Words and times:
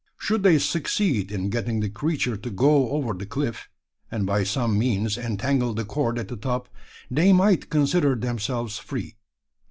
Should 0.17 0.41
they 0.41 0.57
succeed 0.57 1.31
in 1.31 1.51
getting 1.51 1.79
the 1.79 1.87
creature 1.87 2.35
to 2.35 2.49
go 2.49 2.89
over 2.89 3.13
the 3.13 3.27
cliff 3.27 3.69
and 4.09 4.25
by 4.25 4.43
some 4.43 4.75
means 4.79 5.15
entangle 5.15 5.75
the 5.75 5.85
cord 5.85 6.17
at 6.17 6.27
the 6.27 6.37
top 6.37 6.69
they 7.11 7.31
might 7.31 7.69
consider 7.69 8.15
themselves 8.15 8.79
free. 8.79 9.13